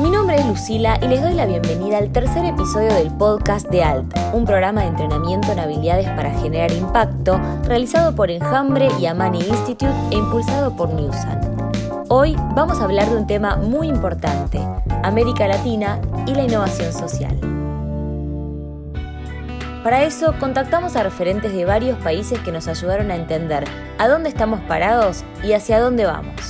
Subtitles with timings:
[0.00, 3.84] Mi nombre es Lucila y les doy la bienvenida al tercer episodio del podcast de
[3.84, 9.40] ALT, un programa de entrenamiento en habilidades para generar impacto realizado por Enjambre y Amani
[9.40, 11.38] Institute e impulsado por Newsan.
[12.08, 14.58] Hoy vamos a hablar de un tema muy importante,
[15.02, 17.38] América Latina y la innovación social.
[19.84, 23.64] Para eso contactamos a referentes de varios países que nos ayudaron a entender
[23.98, 26.49] a dónde estamos parados y hacia dónde vamos.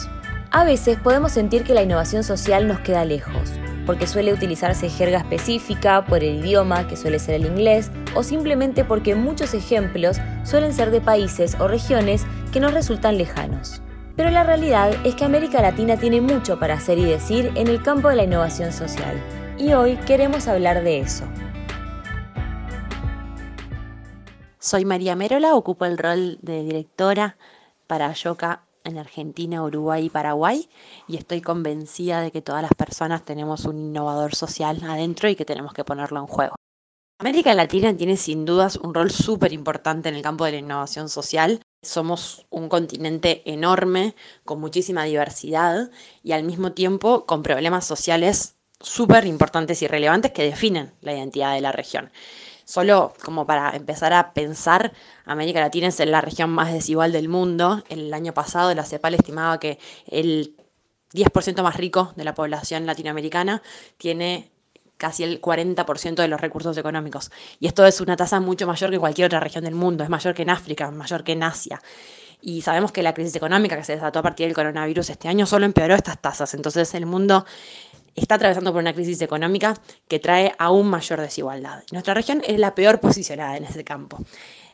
[0.52, 3.52] A veces podemos sentir que la innovación social nos queda lejos,
[3.86, 8.84] porque suele utilizarse jerga específica, por el idioma, que suele ser el inglés, o simplemente
[8.84, 13.80] porque muchos ejemplos suelen ser de países o regiones que nos resultan lejanos.
[14.16, 17.80] Pero la realidad es que América Latina tiene mucho para hacer y decir en el
[17.80, 19.22] campo de la innovación social,
[19.56, 21.26] y hoy queremos hablar de eso.
[24.58, 27.36] Soy María Merola, ocupo el rol de directora
[27.86, 30.68] para Yoka en Argentina, Uruguay y Paraguay
[31.08, 35.44] y estoy convencida de que todas las personas tenemos un innovador social adentro y que
[35.44, 36.56] tenemos que ponerlo en juego.
[37.20, 41.10] América Latina tiene sin dudas un rol súper importante en el campo de la innovación
[41.10, 41.60] social.
[41.82, 45.90] Somos un continente enorme, con muchísima diversidad
[46.22, 51.54] y al mismo tiempo con problemas sociales súper importantes y relevantes que definen la identidad
[51.54, 52.10] de la región.
[52.70, 54.92] Solo como para empezar a pensar,
[55.24, 57.82] América Latina es la región más desigual del mundo.
[57.88, 60.54] El año pasado la CEPAL estimaba que el
[61.12, 63.60] 10% más rico de la población latinoamericana
[63.98, 64.52] tiene
[64.98, 67.32] casi el 40% de los recursos económicos.
[67.58, 70.32] Y esto es una tasa mucho mayor que cualquier otra región del mundo, es mayor
[70.32, 71.82] que en África, mayor que en Asia.
[72.40, 75.44] Y sabemos que la crisis económica que se desató a partir del coronavirus este año
[75.44, 76.54] solo empeoró estas tasas.
[76.54, 77.44] Entonces el mundo
[78.14, 79.74] está atravesando por una crisis económica
[80.08, 81.82] que trae aún mayor desigualdad.
[81.92, 84.18] Nuestra región es la peor posicionada en ese campo.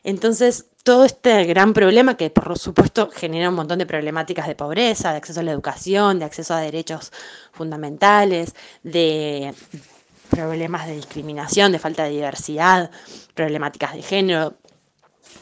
[0.02, 5.10] Entonces, todo este gran problema que por supuesto genera un montón de problemáticas de pobreza,
[5.10, 7.12] de acceso a la educación, de acceso a derechos
[7.52, 9.52] fundamentales, de
[10.30, 12.90] problemas de discriminación, de falta de diversidad,
[13.34, 14.54] problemáticas de género,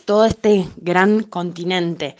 [0.04, 2.16] todo este gran continente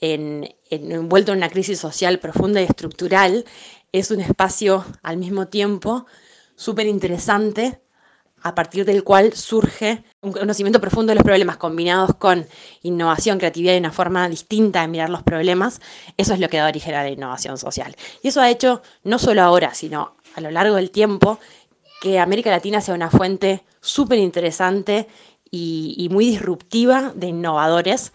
[0.00, 3.44] envuelto en una crisis social profunda y estructural
[3.92, 6.06] es un espacio al mismo tiempo
[6.56, 7.80] súper interesante
[8.42, 12.46] a partir del cual surge un conocimiento profundo de los problemas combinados con
[12.82, 15.80] innovación, creatividad y una forma distinta de mirar los problemas,
[16.16, 17.96] eso es lo que da origen a la innovación social.
[18.22, 21.40] Y eso ha hecho, no solo ahora, sino a lo largo del tiempo,
[22.00, 25.08] que América Latina sea una fuente súper interesante
[25.50, 28.12] y, y muy disruptiva de innovadores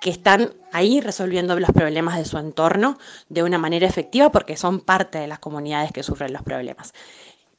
[0.00, 4.80] que están ahí resolviendo los problemas de su entorno de una manera efectiva porque son
[4.80, 6.94] parte de las comunidades que sufren los problemas.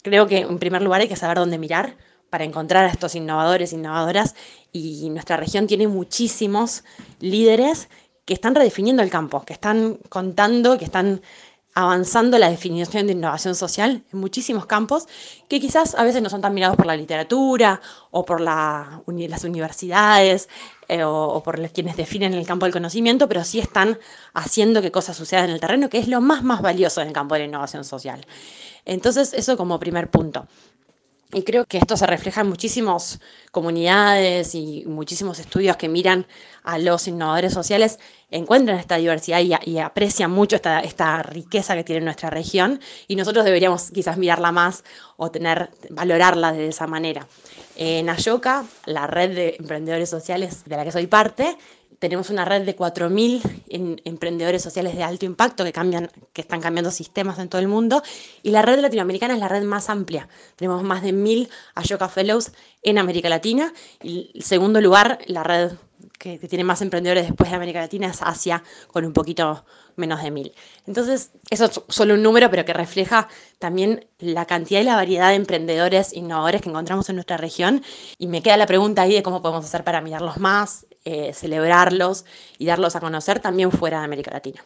[0.01, 1.95] Creo que en primer lugar hay que saber dónde mirar
[2.31, 4.35] para encontrar a estos innovadores, innovadoras,
[4.71, 6.83] y nuestra región tiene muchísimos
[7.19, 7.89] líderes
[8.25, 11.21] que están redefiniendo el campo, que están contando, que están
[11.73, 15.07] avanzando la definición de innovación social en muchísimos campos
[15.47, 18.99] que quizás a veces no son tan mirados por la literatura o por las
[19.43, 20.49] universidades
[20.87, 23.97] eh, o, por quienes definen el campo del conocimiento, pero sí están
[24.33, 27.13] haciendo que cosas sucedan en el terreno, que es lo más, más valioso en el
[27.13, 28.25] campo de la innovación social.
[28.83, 30.47] Entonces, eso como primer punto.
[31.33, 33.19] Y creo que esto se refleja en muchísimas
[33.51, 36.25] comunidades y muchísimos estudios que miran
[36.63, 37.99] a los innovadores sociales,
[38.29, 43.45] encuentran esta diversidad y, aprecian mucho esta, esta, riqueza que tiene nuestra región y nosotros
[43.45, 44.83] deberíamos quizás mirarla más
[45.17, 47.27] o tener, valorarla de esa manera.
[47.77, 51.57] En Ayoka, la red de emprendedores sociales de la que soy parte,
[52.01, 56.89] tenemos una red de 4.000 emprendedores sociales de alto impacto que, cambian, que están cambiando
[56.89, 58.01] sistemas en todo el mundo.
[58.41, 60.27] Y la red latinoamericana es la red más amplia.
[60.55, 63.71] Tenemos más de 1.000 Ayoka Fellows en América Latina.
[64.01, 65.73] Y en segundo lugar, la red
[66.17, 69.63] que, tiene más emprendedores después de América Latina es Asia, con un poquito
[69.95, 70.53] menos de 1.000.
[70.87, 73.27] Entonces, eso es solo un número, pero que refleja
[73.59, 77.83] también la cantidad y la variedad de emprendedores innovadores que encontramos en nuestra región.
[78.17, 82.25] Y me queda la pregunta ahí de cómo podemos hacer para mirarlos más, eh, celebrarlos
[82.57, 84.63] y darlos a conocer también fuera de América Latina.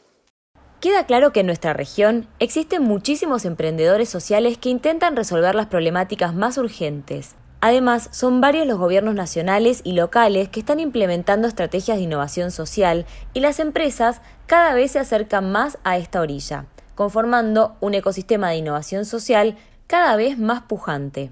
[0.81, 6.35] Queda claro que en nuestra región existen muchísimos emprendedores sociales que intentan resolver las problemáticas
[6.35, 7.35] más urgentes.
[7.61, 13.07] Además, son varios los gobiernos nacionales y locales que están implementando estrategias de innovación social
[13.33, 18.57] y las empresas cada vez se acercan más a esta orilla, conformando un ecosistema de
[18.57, 19.57] innovación social
[19.87, 21.31] cada vez más pujante.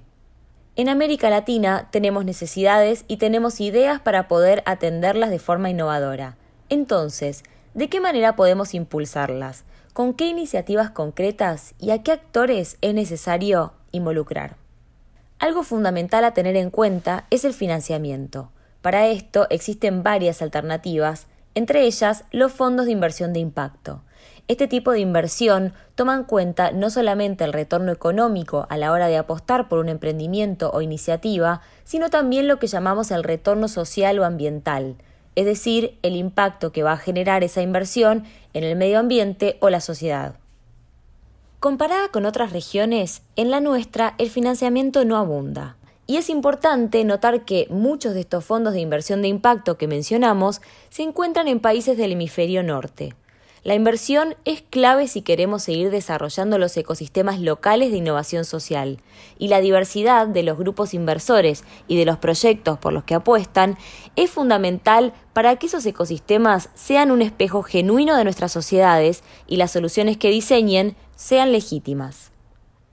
[0.75, 6.35] En América Latina tenemos necesidades y tenemos ideas para poder atenderlas de forma innovadora.
[6.67, 7.43] Entonces,
[7.75, 9.65] ¿de qué manera podemos impulsarlas?
[9.93, 14.55] ¿Con qué iniciativas concretas y a qué actores es necesario involucrar?
[15.37, 18.49] Algo fundamental a tener en cuenta es el financiamiento.
[18.81, 24.01] Para esto existen varias alternativas, entre ellas los fondos de inversión de impacto.
[24.49, 29.07] Este tipo de inversión toma en cuenta no solamente el retorno económico a la hora
[29.07, 34.19] de apostar por un emprendimiento o iniciativa, sino también lo que llamamos el retorno social
[34.19, 34.95] o ambiental,
[35.35, 39.69] es decir, el impacto que va a generar esa inversión en el medio ambiente o
[39.69, 40.35] la sociedad.
[41.61, 45.77] Comparada con otras regiones, en la nuestra el financiamiento no abunda.
[46.05, 50.61] Y es importante notar que muchos de estos fondos de inversión de impacto que mencionamos
[50.89, 53.15] se encuentran en países del hemisferio norte.
[53.63, 58.99] La inversión es clave si queremos seguir desarrollando los ecosistemas locales de innovación social,
[59.39, 63.77] y la diversidad de los grupos inversores y de los proyectos por los que apuestan
[64.17, 69.71] es fundamental para que esos ecosistemas sean un espejo genuino de nuestras sociedades y las
[69.71, 72.32] soluciones que diseñen sean legítimas.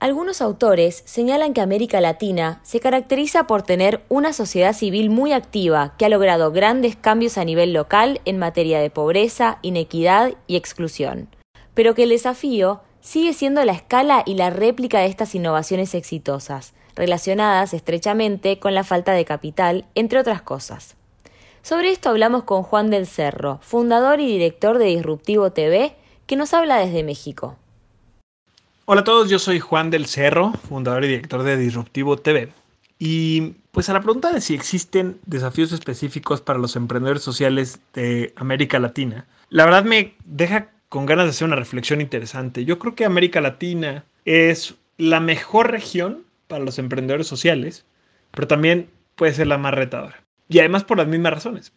[0.01, 5.93] Algunos autores señalan que América Latina se caracteriza por tener una sociedad civil muy activa
[5.99, 11.29] que ha logrado grandes cambios a nivel local en materia de pobreza, inequidad y exclusión,
[11.75, 16.73] pero que el desafío sigue siendo la escala y la réplica de estas innovaciones exitosas,
[16.95, 20.95] relacionadas estrechamente con la falta de capital, entre otras cosas.
[21.61, 25.95] Sobre esto hablamos con Juan del Cerro, fundador y director de Disruptivo TV,
[26.25, 27.57] que nos habla desde México.
[28.85, 32.51] Hola a todos, yo soy Juan del Cerro, fundador y director de Disruptivo TV.
[32.97, 38.33] Y pues a la pregunta de si existen desafíos específicos para los emprendedores sociales de
[38.35, 42.65] América Latina, la verdad me deja con ganas de hacer una reflexión interesante.
[42.65, 47.85] Yo creo que América Latina es la mejor región para los emprendedores sociales,
[48.31, 50.23] pero también puede ser la más retadora.
[50.49, 51.71] Y además por las mismas razones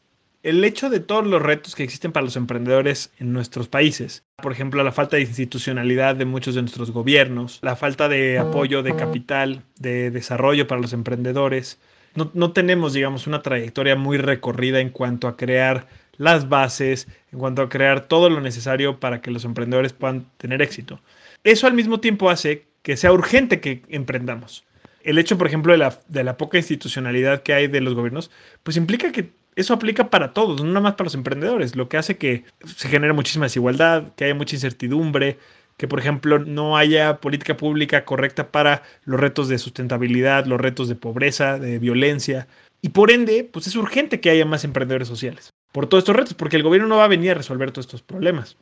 [0.44, 4.52] el hecho de todos los retos que existen para los emprendedores en nuestros países, por
[4.52, 8.94] ejemplo, la falta de institucionalidad de muchos de nuestros gobiernos, la falta de apoyo de
[8.94, 11.80] capital, de desarrollo para los emprendedores,
[12.14, 17.62] no, tenemos, digamos, una trayectoria muy recorrida en cuanto a crear las bases, en cuanto
[17.62, 21.00] a crear todo lo necesario para que los emprendedores puedan tener éxito.
[21.42, 24.64] Eso al mismo tiempo hace que sea urgente que emprendamos.
[25.02, 28.30] El hecho, por ejemplo, de la, de la poca institucionalidad que hay de los gobiernos,
[28.62, 31.96] pues implica que eso aplica para todos, no nada más para los emprendedores, lo que
[31.96, 35.38] hace que se genere muchísima desigualdad, que haya mucha incertidumbre,
[35.76, 40.88] que por ejemplo no haya política pública correcta para los retos de sustentabilidad, los retos
[40.88, 42.46] de pobreza, de violencia.
[42.82, 46.34] Y por ende, pues es urgente que haya más emprendedores sociales por todos estos retos,
[46.34, 48.56] porque el gobierno no va a venir a resolver todos estos problemas.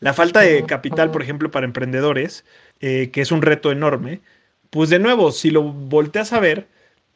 [0.00, 2.44] La falta de capital, por ejemplo, para emprendedores,
[2.80, 4.20] eh, que es un reto enorme,
[4.70, 6.66] pues de nuevo, si lo volteas a ver,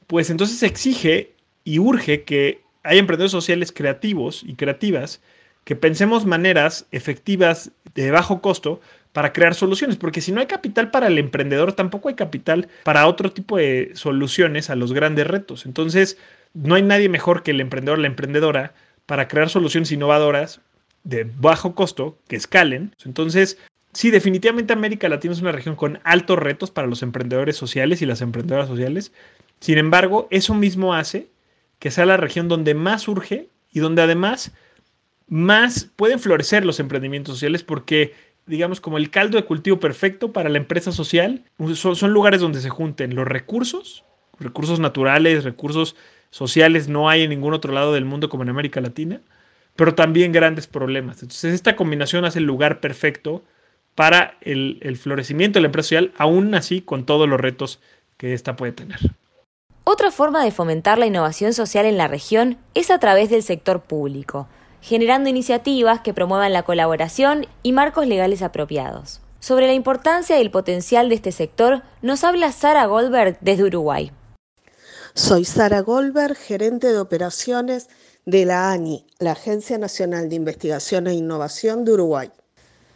[0.06, 1.34] pues entonces exige
[1.64, 5.20] y urge que hay emprendedores sociales creativos y creativas
[5.64, 8.80] que pensemos maneras efectivas de bajo costo
[9.12, 13.06] para crear soluciones, porque si no hay capital para el emprendedor, tampoco hay capital para
[13.06, 15.66] otro tipo de soluciones a los grandes retos.
[15.66, 16.16] Entonces,
[16.54, 18.72] no hay nadie mejor que el emprendedor o la emprendedora
[19.06, 20.60] para crear soluciones innovadoras
[21.02, 22.94] de bajo costo que escalen.
[23.04, 23.58] Entonces,
[23.92, 28.06] sí, definitivamente América Latina es una región con altos retos para los emprendedores sociales y
[28.06, 29.12] las emprendedoras sociales.
[29.58, 31.28] Sin embargo, eso mismo hace
[31.80, 34.52] que sea la región donde más surge y donde además
[35.26, 38.14] más pueden florecer los emprendimientos sociales porque
[38.46, 41.42] digamos como el caldo de cultivo perfecto para la empresa social
[41.74, 44.04] son, son lugares donde se junten los recursos,
[44.38, 45.96] recursos naturales, recursos
[46.30, 49.20] sociales no hay en ningún otro lado del mundo como en América Latina,
[49.76, 51.22] pero también grandes problemas.
[51.22, 53.42] Entonces esta combinación hace el lugar perfecto
[53.94, 57.80] para el, el florecimiento de la empresa social, aún así con todos los retos
[58.16, 58.98] que ésta puede tener.
[59.92, 63.82] Otra forma de fomentar la innovación social en la región es a través del sector
[63.82, 64.46] público,
[64.80, 69.20] generando iniciativas que promuevan la colaboración y marcos legales apropiados.
[69.40, 74.12] Sobre la importancia y el potencial de este sector nos habla Sara Goldberg desde Uruguay.
[75.14, 77.88] Soy Sara Goldberg, gerente de operaciones
[78.26, 82.30] de la ANI, la Agencia Nacional de Investigación e Innovación de Uruguay.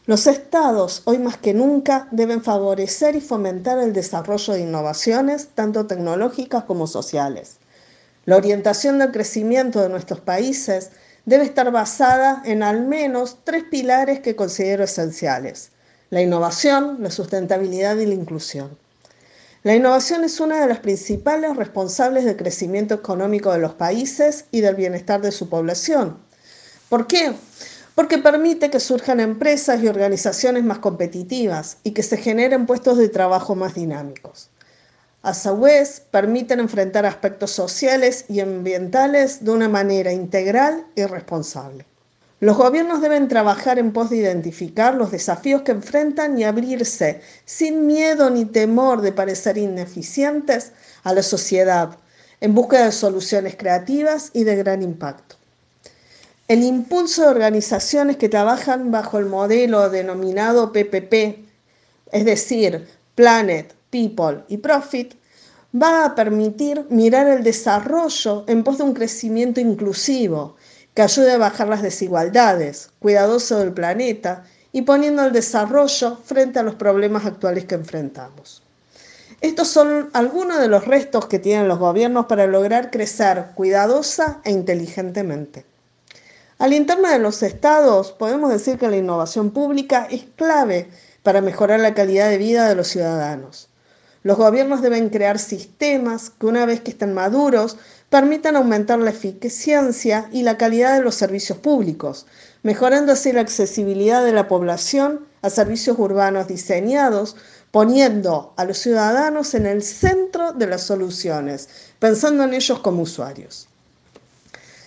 [0.06, 5.86] Los estados, hoy más que nunca, deben favorecer y fomentar el desarrollo de innovaciones, tanto
[5.86, 7.56] tecnológicas como sociales.
[8.26, 10.90] La orientación del crecimiento de nuestros países
[11.24, 15.70] debe estar basada en al menos tres pilares que considero esenciales.
[16.10, 18.76] La innovación, la sustentabilidad y la inclusión.
[19.62, 24.60] La innovación es una de las principales responsables del crecimiento económico de los países y
[24.60, 26.18] del bienestar de su población.
[26.90, 27.32] ¿Por qué?
[27.94, 33.08] Porque permite que surjan empresas y organizaciones más competitivas y que se generen puestos de
[33.08, 34.50] trabajo más dinámicos.
[35.22, 41.86] A su vez, permiten enfrentar aspectos sociales y ambientales de una manera integral y responsable.
[42.40, 47.86] Los gobiernos deben trabajar en pos de identificar los desafíos que enfrentan y abrirse sin
[47.86, 50.72] miedo ni temor de parecer ineficientes
[51.04, 51.96] a la sociedad
[52.42, 55.36] en busca de soluciones creativas y de gran impacto.
[56.46, 61.38] El impulso de organizaciones que trabajan bajo el modelo denominado PPP,
[62.12, 65.14] es decir, Planet, People y Profit,
[65.74, 70.56] va a permitir mirar el desarrollo en pos de un crecimiento inclusivo
[70.92, 76.62] que ayude a bajar las desigualdades, cuidadoso del planeta y poniendo el desarrollo frente a
[76.62, 78.62] los problemas actuales que enfrentamos.
[79.40, 84.50] Estos son algunos de los restos que tienen los gobiernos para lograr crecer cuidadosa e
[84.50, 85.64] inteligentemente.
[86.64, 90.88] Al interno de los estados, podemos decir que la innovación pública es clave
[91.22, 93.68] para mejorar la calidad de vida de los ciudadanos.
[94.22, 97.76] Los gobiernos deben crear sistemas que una vez que estén maduros
[98.08, 102.24] permitan aumentar la eficiencia y la calidad de los servicios públicos,
[102.62, 107.36] mejorando así la accesibilidad de la población a servicios urbanos diseñados,
[107.72, 111.68] poniendo a los ciudadanos en el centro de las soluciones,
[111.98, 113.68] pensando en ellos como usuarios.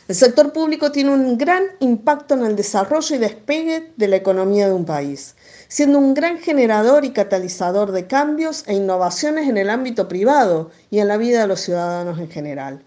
[0.07, 4.67] El sector público tiene un gran impacto en el desarrollo y despegue de la economía
[4.67, 5.35] de un país,
[5.67, 10.99] siendo un gran generador y catalizador de cambios e innovaciones en el ámbito privado y
[10.99, 12.81] en la vida de los ciudadanos en general.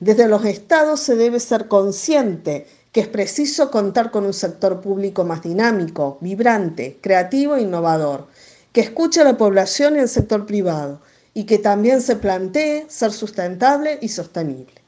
[0.00, 5.24] Desde los estados se debe ser consciente que es preciso contar con un sector público
[5.24, 8.26] más dinámico, vibrante, creativo e innovador,
[8.72, 11.00] que escuche a la población y el sector privado
[11.32, 14.79] y que también se plantee ser sustentable y sostenible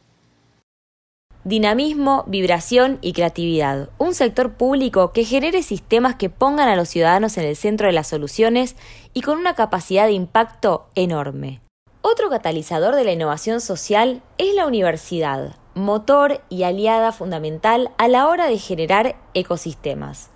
[1.45, 3.91] dinamismo, vibración y creatividad.
[3.99, 7.93] Un sector público que genere sistemas que pongan a los ciudadanos en el centro de
[7.93, 8.77] las soluciones
[9.13, 11.61] y con una capacidad de impacto enorme.
[12.03, 18.29] Otro catalizador de la innovación social es la universidad, motor y aliada fundamental a la
[18.29, 20.29] hora de generar ecosistemas.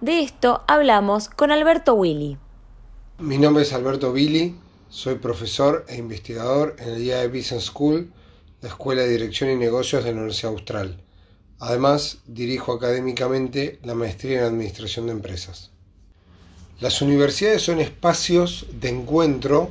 [0.00, 2.36] De esto hablamos con Alberto Willy.
[3.18, 4.56] Mi nombre es Alberto Willy,
[4.90, 8.12] soy profesor e investigador en el IAE Business School
[8.64, 10.96] la Escuela de Dirección y Negocios de la Universidad Austral.
[11.58, 15.70] Además, dirijo académicamente la maestría en Administración de Empresas.
[16.80, 19.70] Las universidades son espacios de encuentro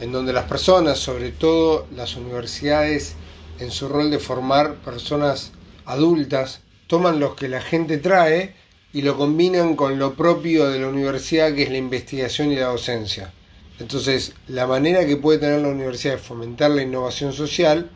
[0.00, 3.16] en donde las personas, sobre todo las universidades
[3.58, 5.52] en su rol de formar personas
[5.84, 8.54] adultas, toman lo que la gente trae
[8.94, 12.68] y lo combinan con lo propio de la universidad, que es la investigación y la
[12.68, 13.34] docencia.
[13.78, 17.90] Entonces, la manera que puede tener la universidad de fomentar la innovación social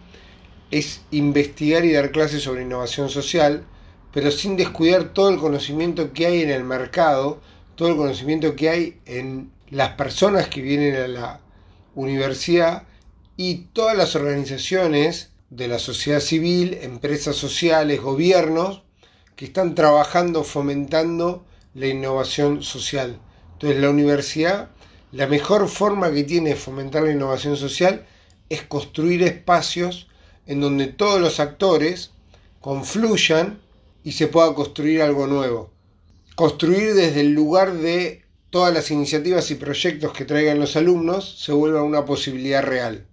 [0.71, 3.65] es investigar y dar clases sobre innovación social,
[4.12, 7.41] pero sin descuidar todo el conocimiento que hay en el mercado,
[7.75, 11.41] todo el conocimiento que hay en las personas que vienen a la
[11.95, 12.85] universidad
[13.37, 18.83] y todas las organizaciones de la sociedad civil, empresas sociales, gobiernos,
[19.35, 23.19] que están trabajando, fomentando la innovación social.
[23.55, 24.71] Entonces la universidad,
[25.12, 28.07] la mejor forma que tiene de fomentar la innovación social
[28.49, 30.10] es construir espacios
[30.50, 32.11] en donde todos los actores
[32.61, 33.61] confluyan
[34.02, 35.71] y se pueda construir algo nuevo.
[36.35, 41.52] Construir desde el lugar de todas las iniciativas y proyectos que traigan los alumnos se
[41.52, 43.07] vuelva una posibilidad real.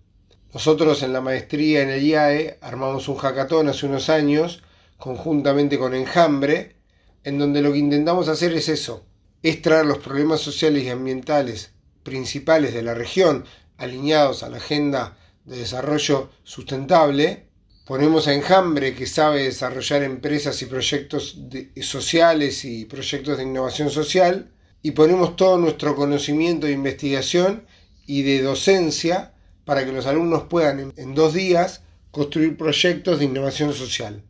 [0.51, 4.63] Nosotros en la maestría en el IAE armamos un hackathon hace unos años,
[4.97, 6.77] conjuntamente con Enjambre,
[7.23, 9.05] en donde lo que intentamos hacer es eso,
[9.43, 11.69] es traer los problemas sociales y ambientales
[12.01, 13.45] principales de la región
[13.77, 17.47] alineados a la agenda de desarrollo sustentable,
[17.85, 21.39] ponemos a Enjambre que sabe desarrollar empresas y proyectos
[21.81, 24.51] sociales y proyectos de innovación social,
[24.83, 27.65] y ponemos todo nuestro conocimiento de investigación
[28.05, 29.33] y de docencia
[29.65, 34.23] para que los alumnos puedan en dos días construir proyectos de innovación social.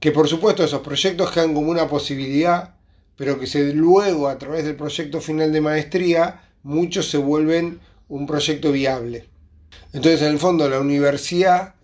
[0.00, 2.74] Que por supuesto esos proyectos quedan como una posibilidad,
[3.16, 8.26] pero que se, luego a través del proyecto final de maestría muchos se vuelven un
[8.26, 9.31] proyecto viable.
[9.92, 11.74] Entonces, en el fondo, la universidad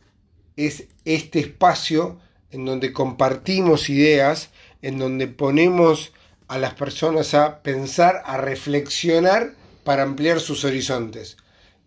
[0.56, 2.18] es este espacio
[2.50, 4.50] en donde compartimos ideas,
[4.82, 6.12] en donde ponemos
[6.48, 9.54] a las personas a pensar, a reflexionar
[9.84, 11.36] para ampliar sus horizontes.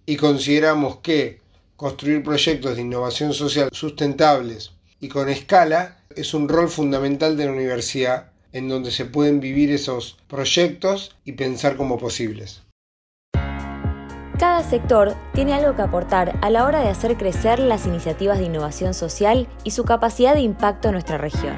[0.05, 1.39] Y consideramos que
[1.75, 7.51] construir proyectos de innovación social sustentables y con escala es un rol fundamental de la
[7.51, 12.61] universidad en donde se pueden vivir esos proyectos y pensar como posibles.
[14.41, 18.45] Cada sector tiene algo que aportar a la hora de hacer crecer las iniciativas de
[18.45, 21.55] innovación social y su capacidad de impacto en nuestra región.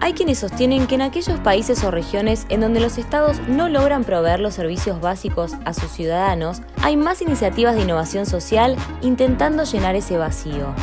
[0.00, 4.02] Hay quienes sostienen que en aquellos países o regiones en donde los estados no logran
[4.02, 9.94] proveer los servicios básicos a sus ciudadanos, hay más iniciativas de innovación social intentando llenar
[9.94, 10.74] ese vacío.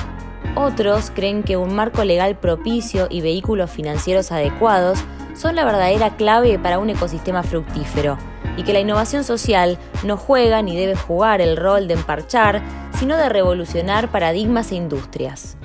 [0.56, 5.00] Otros creen que un marco legal propicio y vehículos financieros adecuados
[5.34, 10.62] son la verdadera clave para un ecosistema fructífero y que la innovación social no juega
[10.62, 12.62] ni debe jugar el rol de emparchar,
[12.98, 15.58] sino de revolucionar paradigmas e industrias.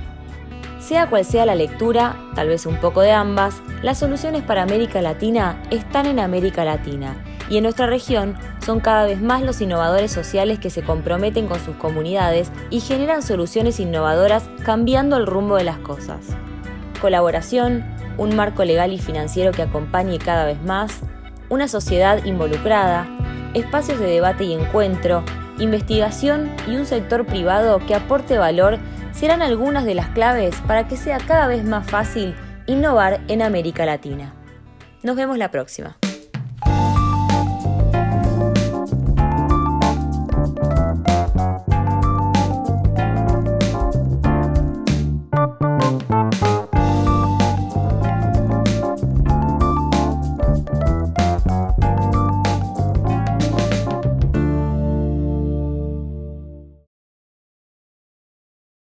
[0.79, 5.03] Sea cual sea la lectura, tal vez un poco de ambas, las soluciones para América
[5.03, 7.17] Latina están en América Latina
[7.49, 11.61] y en nuestra región son cada vez más los innovadores sociales que se comprometen con
[11.61, 16.21] sus comunidades y generan soluciones innovadoras cambiando el rumbo de las cosas.
[17.01, 17.85] Colaboración,
[18.17, 21.01] un marco legal y financiero que acompañe cada vez más,
[21.49, 23.07] una sociedad involucrada,
[23.55, 25.25] espacios de debate y encuentro,
[25.59, 28.79] investigación y un sector privado que aporte valor
[29.13, 32.35] serán algunas de las claves para que sea cada vez más fácil
[32.67, 34.35] innovar en América Latina.
[35.03, 35.97] Nos vemos la próxima.